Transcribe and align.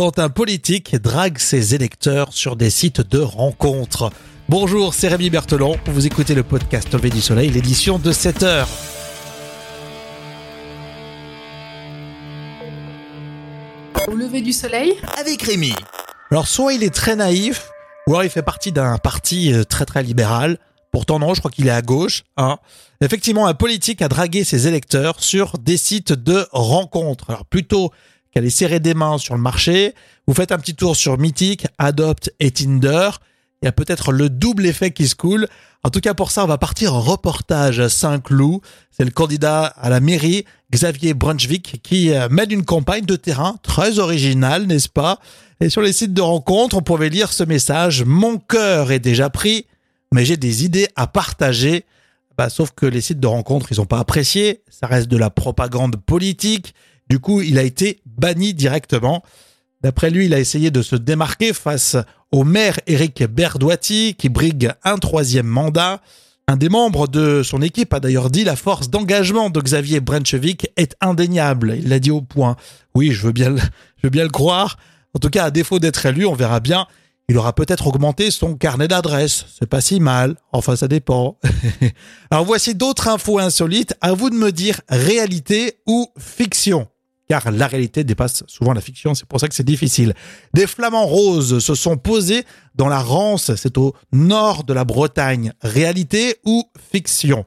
quand 0.00 0.18
un 0.18 0.30
politique 0.30 0.96
drague 0.96 1.36
ses 1.36 1.74
électeurs 1.74 2.32
sur 2.32 2.56
des 2.56 2.70
sites 2.70 3.02
de 3.02 3.18
rencontres. 3.18 4.10
Bonjour, 4.48 4.94
c'est 4.94 5.08
Rémi 5.08 5.28
Berthelon. 5.28 5.76
Vous 5.84 6.06
écoutez 6.06 6.34
le 6.34 6.42
podcast 6.42 6.90
Levé 6.94 7.10
du 7.10 7.20
Soleil, 7.20 7.50
l'édition 7.50 7.98
de 7.98 8.10
7 8.10 8.42
heures. 8.42 8.68
Au 14.08 14.14
lever 14.14 14.40
du 14.40 14.54
soleil 14.54 14.94
Avec 15.18 15.42
Rémi. 15.42 15.74
Alors, 16.30 16.48
soit 16.48 16.72
il 16.72 16.82
est 16.82 16.94
très 16.94 17.14
naïf, 17.14 17.68
ou 18.06 18.12
alors 18.12 18.24
il 18.24 18.30
fait 18.30 18.40
partie 18.40 18.72
d'un 18.72 18.96
parti 18.96 19.52
euh, 19.52 19.64
très 19.64 19.84
très 19.84 20.02
libéral. 20.02 20.56
Pourtant 20.92 21.18
non, 21.18 21.34
je 21.34 21.40
crois 21.40 21.50
qu'il 21.50 21.66
est 21.66 21.70
à 21.70 21.82
gauche. 21.82 22.22
Hein. 22.38 22.56
Effectivement, 23.02 23.46
un 23.46 23.54
politique 23.54 24.00
a 24.00 24.08
dragué 24.08 24.44
ses 24.44 24.66
électeurs 24.66 25.22
sur 25.22 25.58
des 25.58 25.76
sites 25.76 26.14
de 26.14 26.46
rencontres. 26.52 27.28
Alors 27.28 27.44
plutôt 27.44 27.92
qu'aller 28.32 28.50
serrer 28.50 28.80
des 28.80 28.94
mains 28.94 29.18
sur 29.18 29.34
le 29.34 29.40
marché, 29.40 29.94
vous 30.26 30.34
faites 30.34 30.52
un 30.52 30.58
petit 30.58 30.74
tour 30.74 30.96
sur 30.96 31.18
Mythic, 31.18 31.66
Adopt 31.78 32.32
et 32.40 32.50
Tinder. 32.50 33.10
Il 33.62 33.66
y 33.66 33.68
a 33.68 33.72
peut-être 33.72 34.12
le 34.12 34.30
double 34.30 34.66
effet 34.66 34.90
qui 34.90 35.06
se 35.06 35.14
coule. 35.14 35.46
En 35.82 35.90
tout 35.90 36.00
cas, 36.00 36.14
pour 36.14 36.30
ça, 36.30 36.44
on 36.44 36.46
va 36.46 36.58
partir 36.58 36.94
en 36.94 37.00
reportage 37.00 37.80
à 37.80 37.88
Saint-Cloud. 37.88 38.60
C'est 38.90 39.04
le 39.04 39.10
candidat 39.10 39.64
à 39.64 39.90
la 39.90 40.00
mairie, 40.00 40.44
Xavier 40.72 41.14
Brunswick, 41.14 41.80
qui 41.82 42.12
euh, 42.12 42.28
mène 42.30 42.50
une 42.52 42.64
campagne 42.64 43.04
de 43.04 43.16
terrain 43.16 43.56
très 43.62 43.98
originale, 43.98 44.66
n'est-ce 44.66 44.88
pas? 44.88 45.18
Et 45.60 45.68
sur 45.68 45.82
les 45.82 45.92
sites 45.92 46.14
de 46.14 46.22
rencontres, 46.22 46.76
on 46.76 46.82
pouvait 46.82 47.08
lire 47.08 47.32
ce 47.32 47.44
message. 47.44 48.04
Mon 48.04 48.38
cœur 48.38 48.92
est 48.92 48.98
déjà 48.98 49.28
pris, 49.30 49.66
mais 50.12 50.24
j'ai 50.24 50.36
des 50.36 50.64
idées 50.64 50.88
à 50.96 51.06
partager. 51.06 51.84
Bah, 52.38 52.48
sauf 52.48 52.70
que 52.70 52.86
les 52.86 53.02
sites 53.02 53.20
de 53.20 53.26
rencontres, 53.26 53.72
ils 53.72 53.78
n'ont 53.78 53.86
pas 53.86 53.98
apprécié. 53.98 54.62
Ça 54.70 54.86
reste 54.86 55.08
de 55.08 55.18
la 55.18 55.28
propagande 55.28 55.96
politique. 55.96 56.74
Du 57.10 57.18
coup, 57.18 57.42
il 57.42 57.58
a 57.58 57.64
été 57.64 58.00
banni 58.06 58.54
directement. 58.54 59.24
D'après 59.82 60.10
lui, 60.10 60.26
il 60.26 60.34
a 60.34 60.38
essayé 60.38 60.70
de 60.70 60.80
se 60.80 60.94
démarquer 60.94 61.52
face 61.52 61.96
au 62.30 62.44
maire 62.44 62.78
Éric 62.86 63.24
Berdoati, 63.24 64.14
qui 64.16 64.28
brigue 64.28 64.70
un 64.84 64.96
troisième 64.96 65.48
mandat. 65.48 66.00
Un 66.46 66.56
des 66.56 66.68
membres 66.68 67.08
de 67.08 67.42
son 67.42 67.62
équipe 67.62 67.92
a 67.92 67.98
d'ailleurs 67.98 68.30
dit 68.30 68.44
la 68.44 68.54
force 68.54 68.90
d'engagement 68.90 69.50
de 69.50 69.60
Xavier 69.60 69.98
Brenchevik 69.98 70.68
est 70.76 70.94
indéniable. 71.00 71.74
Il 71.78 71.88
l'a 71.88 71.98
dit 71.98 72.12
au 72.12 72.22
point. 72.22 72.54
Oui, 72.94 73.10
je 73.10 73.26
veux 73.26 73.32
bien, 73.32 73.50
le, 73.50 73.56
je 73.58 74.02
veux 74.04 74.10
bien 74.10 74.24
le 74.24 74.30
croire. 74.30 74.78
En 75.12 75.18
tout 75.18 75.30
cas, 75.30 75.44
à 75.46 75.50
défaut 75.50 75.80
d'être 75.80 76.06
élu, 76.06 76.26
on 76.26 76.34
verra 76.34 76.60
bien. 76.60 76.86
Il 77.28 77.36
aura 77.36 77.54
peut-être 77.54 77.88
augmenté 77.88 78.30
son 78.30 78.54
carnet 78.54 78.86
d'adresses. 78.86 79.46
C'est 79.58 79.68
pas 79.68 79.80
si 79.80 79.98
mal. 79.98 80.36
Enfin, 80.52 80.76
ça 80.76 80.86
dépend. 80.86 81.38
Alors 82.30 82.44
voici 82.44 82.76
d'autres 82.76 83.08
infos 83.08 83.40
insolites. 83.40 83.94
À 84.00 84.12
vous 84.12 84.30
de 84.30 84.36
me 84.36 84.52
dire 84.52 84.80
réalité 84.88 85.78
ou 85.86 86.08
fiction 86.16 86.86
car 87.30 87.52
la 87.52 87.68
réalité 87.68 88.02
dépasse 88.02 88.42
souvent 88.48 88.72
la 88.72 88.80
fiction, 88.80 89.14
c'est 89.14 89.24
pour 89.24 89.38
ça 89.38 89.46
que 89.46 89.54
c'est 89.54 89.62
difficile. 89.62 90.14
Des 90.52 90.66
flamants 90.66 91.06
roses 91.06 91.60
se 91.60 91.76
sont 91.76 91.96
posés 91.96 92.42
dans 92.74 92.88
la 92.88 92.98
Rance, 92.98 93.54
c'est 93.54 93.78
au 93.78 93.94
nord 94.10 94.64
de 94.64 94.72
la 94.72 94.84
Bretagne. 94.84 95.52
Réalité 95.62 96.38
ou 96.44 96.64
fiction? 96.92 97.44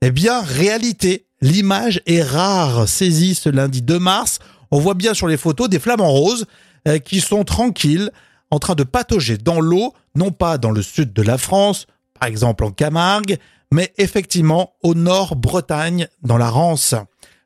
Eh 0.00 0.12
bien, 0.12 0.42
réalité. 0.42 1.26
L'image 1.40 2.02
est 2.06 2.22
rare, 2.22 2.88
saisie 2.88 3.34
ce 3.34 3.48
lundi 3.48 3.82
2 3.82 3.98
mars. 3.98 4.38
On 4.70 4.78
voit 4.78 4.94
bien 4.94 5.12
sur 5.12 5.26
les 5.26 5.36
photos 5.36 5.68
des 5.68 5.80
flamants 5.80 6.12
roses 6.12 6.46
euh, 6.86 6.98
qui 6.98 7.20
sont 7.20 7.42
tranquilles, 7.42 8.12
en 8.52 8.60
train 8.60 8.76
de 8.76 8.84
patauger 8.84 9.38
dans 9.38 9.58
l'eau, 9.58 9.92
non 10.14 10.30
pas 10.30 10.56
dans 10.56 10.70
le 10.70 10.82
sud 10.82 11.12
de 11.12 11.22
la 11.22 11.36
France, 11.36 11.88
par 12.20 12.28
exemple 12.28 12.62
en 12.62 12.70
Camargue, 12.70 13.38
mais 13.72 13.92
effectivement 13.98 14.74
au 14.84 14.94
nord 14.94 15.34
Bretagne, 15.34 16.06
dans 16.22 16.38
la 16.38 16.48
Rance. 16.48 16.94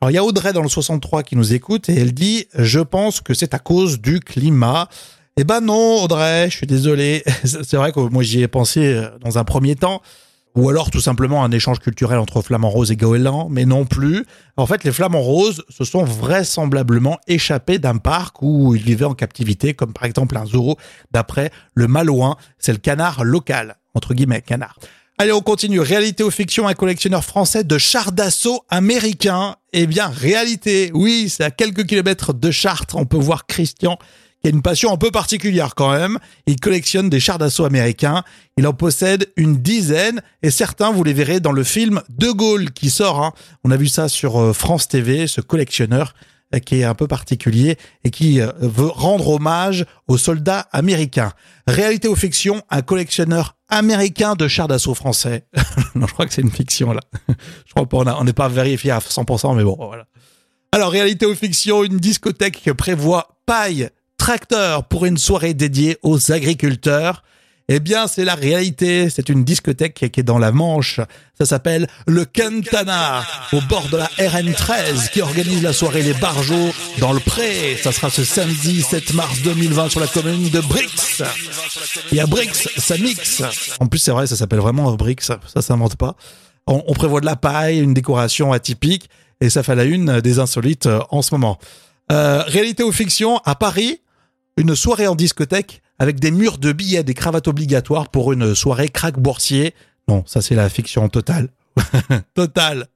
Alors 0.00 0.10
il 0.10 0.14
y 0.14 0.18
a 0.18 0.24
Audrey 0.24 0.52
dans 0.52 0.62
le 0.62 0.68
63 0.68 1.22
qui 1.22 1.36
nous 1.36 1.54
écoute 1.54 1.88
et 1.88 1.94
elle 1.94 2.12
dit 2.12 2.46
je 2.54 2.80
pense 2.80 3.22
que 3.22 3.32
c'est 3.32 3.54
à 3.54 3.58
cause 3.58 3.98
du 4.00 4.20
climat. 4.20 4.88
Eh 5.38 5.44
ben 5.44 5.60
non 5.60 6.02
Audrey, 6.02 6.50
je 6.50 6.56
suis 6.56 6.66
désolé. 6.66 7.22
C'est 7.44 7.76
vrai 7.76 7.92
que 7.92 8.00
moi 8.00 8.22
j'y 8.22 8.42
ai 8.42 8.48
pensé 8.48 8.94
euh, 8.94 9.08
dans 9.20 9.38
un 9.38 9.44
premier 9.44 9.74
temps. 9.74 10.02
Ou 10.54 10.70
alors 10.70 10.90
tout 10.90 11.00
simplement 11.00 11.44
un 11.44 11.50
échange 11.50 11.80
culturel 11.80 12.18
entre 12.18 12.40
Flamand 12.40 12.70
Rose 12.70 12.90
et 12.90 12.96
Goéland, 12.96 13.48
mais 13.50 13.66
non 13.66 13.84
plus. 13.84 14.24
En 14.56 14.64
fait, 14.64 14.84
les 14.84 14.92
Flamands 14.92 15.20
Roses 15.20 15.62
se 15.68 15.84
sont 15.84 16.02
vraisemblablement 16.04 17.18
échappés 17.26 17.78
d'un 17.78 17.98
parc 17.98 18.40
où 18.40 18.74
ils 18.74 18.82
vivaient 18.82 19.04
en 19.04 19.14
captivité, 19.14 19.74
comme 19.74 19.92
par 19.92 20.04
exemple 20.04 20.34
un 20.38 20.46
zoo, 20.46 20.76
d'après 21.10 21.50
le 21.74 21.88
Malouin, 21.88 22.36
c'est 22.58 22.72
le 22.72 22.78
canard 22.78 23.22
local, 23.22 23.76
entre 23.92 24.14
guillemets, 24.14 24.40
canard. 24.40 24.78
Allez, 25.18 25.32
on 25.32 25.40
continue. 25.40 25.80
Réalité 25.80 26.22
ou 26.24 26.30
fiction, 26.30 26.68
un 26.68 26.74
collectionneur 26.74 27.24
français 27.24 27.64
de 27.64 27.78
chars 27.78 28.12
d'assaut 28.12 28.64
américains. 28.68 29.56
Eh 29.72 29.86
bien, 29.86 30.08
réalité. 30.08 30.90
Oui, 30.92 31.30
c'est 31.30 31.42
à 31.42 31.50
quelques 31.50 31.86
kilomètres 31.86 32.34
de 32.34 32.50
Chartres. 32.50 32.96
On 32.96 33.06
peut 33.06 33.16
voir 33.16 33.46
Christian 33.46 33.98
qui 34.42 34.48
a 34.48 34.50
une 34.50 34.60
passion 34.60 34.92
un 34.92 34.98
peu 34.98 35.10
particulière 35.10 35.74
quand 35.74 35.90
même. 35.90 36.18
Il 36.46 36.60
collectionne 36.60 37.08
des 37.08 37.18
chars 37.18 37.38
d'assaut 37.38 37.64
américains. 37.64 38.24
Il 38.58 38.66
en 38.66 38.74
possède 38.74 39.32
une 39.36 39.56
dizaine 39.56 40.20
et 40.42 40.50
certains, 40.50 40.90
vous 40.90 41.02
les 41.02 41.14
verrez 41.14 41.40
dans 41.40 41.52
le 41.52 41.64
film 41.64 42.02
De 42.10 42.30
Gaulle 42.30 42.72
qui 42.72 42.90
sort. 42.90 43.24
Hein. 43.24 43.32
On 43.64 43.70
a 43.70 43.78
vu 43.78 43.88
ça 43.88 44.10
sur 44.10 44.38
euh, 44.38 44.52
France 44.52 44.86
TV, 44.86 45.26
ce 45.26 45.40
collectionneur 45.40 46.12
qui 46.64 46.80
est 46.80 46.84
un 46.84 46.94
peu 46.94 47.06
particulier 47.06 47.76
et 48.04 48.10
qui 48.10 48.40
euh, 48.40 48.52
veut 48.58 48.86
rendre 48.86 49.28
hommage 49.28 49.84
aux 50.08 50.18
soldats 50.18 50.68
américains. 50.72 51.32
Réalité 51.66 52.08
ou 52.08 52.16
fiction, 52.16 52.62
un 52.70 52.82
collectionneur 52.82 53.56
américain 53.68 54.34
de 54.34 54.48
chars 54.48 54.68
d'assaut 54.68 54.94
français. 54.94 55.46
non, 55.94 56.06
je 56.06 56.12
crois 56.12 56.26
que 56.26 56.32
c'est 56.32 56.42
une 56.42 56.50
fiction 56.50 56.92
là. 56.92 57.00
je 57.28 57.72
crois 57.74 57.86
pas, 57.86 58.16
on 58.18 58.24
n'est 58.24 58.32
pas 58.32 58.48
vérifié 58.48 58.90
à 58.90 58.98
100%, 58.98 59.56
mais 59.56 59.64
bon, 59.64 59.76
voilà. 59.78 60.06
Alors, 60.72 60.90
réalité 60.90 61.26
ou 61.26 61.34
fiction, 61.34 61.84
une 61.84 61.96
discothèque 61.96 62.70
prévoit 62.76 63.38
paille, 63.46 63.88
tracteur 64.18 64.84
pour 64.84 65.06
une 65.06 65.18
soirée 65.18 65.54
dédiée 65.54 65.96
aux 66.02 66.32
agriculteurs. 66.32 67.22
Eh 67.68 67.80
bien, 67.80 68.06
c'est 68.06 68.24
la 68.24 68.36
réalité. 68.36 69.10
C'est 69.10 69.28
une 69.28 69.44
discothèque 69.44 69.94
qui 70.12 70.20
est 70.20 70.22
dans 70.22 70.38
la 70.38 70.52
Manche. 70.52 71.00
Ça 71.36 71.46
s'appelle 71.46 71.88
le 72.06 72.24
Quintana, 72.24 73.24
au 73.52 73.60
bord 73.62 73.88
de 73.88 73.96
la 73.96 74.06
RN13, 74.18 75.10
qui 75.10 75.20
organise 75.20 75.62
la 75.62 75.72
soirée 75.72 76.02
Les 76.02 76.14
Barjots 76.14 76.72
dans 76.98 77.12
le 77.12 77.18
Pré. 77.18 77.76
Ça 77.82 77.90
sera 77.90 78.08
ce 78.08 78.24
samedi 78.24 78.82
7 78.82 79.14
mars 79.14 79.40
2020 79.42 79.88
sur 79.88 80.00
la 80.00 80.06
commune 80.06 80.48
de 80.48 80.60
Brix. 80.60 81.22
Et 82.12 82.20
à 82.20 82.26
Brix, 82.26 82.68
ça 82.76 82.96
mixe. 82.98 83.42
En 83.80 83.86
plus, 83.88 83.98
c'est 83.98 84.12
vrai, 84.12 84.28
ça 84.28 84.36
s'appelle 84.36 84.60
vraiment 84.60 84.92
Brix. 84.94 85.16
Ça, 85.20 85.40
ça 85.52 85.60
s'invente 85.60 85.96
pas. 85.96 86.14
On, 86.68 86.84
on 86.86 86.94
prévoit 86.94 87.20
de 87.20 87.26
la 87.26 87.36
paille, 87.36 87.80
une 87.80 87.94
décoration 87.94 88.52
atypique, 88.52 89.10
et 89.40 89.50
ça 89.50 89.62
fait 89.62 89.74
la 89.74 89.84
une 89.84 90.20
des 90.20 90.38
insolites 90.38 90.86
euh, 90.86 91.00
en 91.10 91.22
ce 91.22 91.34
moment. 91.34 91.58
Euh, 92.12 92.42
réalité 92.46 92.84
ou 92.84 92.92
fiction, 92.92 93.38
à 93.44 93.54
Paris, 93.56 94.00
une 94.56 94.74
soirée 94.76 95.06
en 95.06 95.14
discothèque 95.16 95.82
avec 95.98 96.20
des 96.20 96.30
murs 96.30 96.58
de 96.58 96.72
billets, 96.72 97.04
des 97.04 97.14
cravates 97.14 97.48
obligatoires 97.48 98.08
pour 98.08 98.32
une 98.32 98.54
soirée 98.54 98.88
crack 98.88 99.18
boursier. 99.18 99.74
Non, 100.08 100.22
ça 100.26 100.42
c'est 100.42 100.54
la 100.54 100.68
fiction 100.68 101.08
totale. 101.08 101.48
totale. 102.34 102.86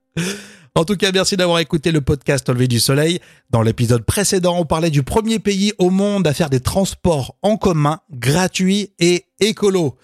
En 0.76 0.84
tout 0.84 0.96
cas, 0.96 1.10
merci 1.12 1.36
d'avoir 1.36 1.58
écouté 1.58 1.90
le 1.90 2.00
podcast 2.00 2.48
Levé 2.48 2.68
du 2.68 2.78
Soleil. 2.78 3.20
Dans 3.50 3.62
l'épisode 3.62 4.02
précédent, 4.02 4.56
on 4.56 4.64
parlait 4.64 4.90
du 4.90 5.02
premier 5.02 5.38
pays 5.38 5.72
au 5.78 5.90
monde 5.90 6.26
à 6.26 6.32
faire 6.32 6.48
des 6.48 6.60
transports 6.60 7.34
en 7.42 7.56
commun 7.56 8.00
gratuits 8.12 8.92
et 9.00 9.24
écolos. 9.40 9.96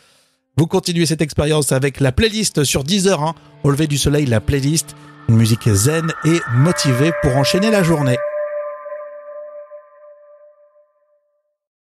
Vous 0.56 0.66
continuez 0.66 1.06
cette 1.06 1.22
expérience 1.22 1.70
avec 1.70 2.00
la 2.00 2.12
playlist 2.12 2.64
sur 2.64 2.82
10 2.82 3.08
heures. 3.08 3.22
Hein. 3.22 3.34
Au 3.62 3.72
du 3.74 3.98
soleil, 3.98 4.26
la 4.26 4.40
playlist, 4.40 4.96
une 5.28 5.36
musique 5.36 5.68
zen 5.68 6.12
et 6.24 6.40
motivée 6.54 7.12
pour 7.22 7.36
enchaîner 7.36 7.70
la 7.70 7.82
journée. 7.82 8.16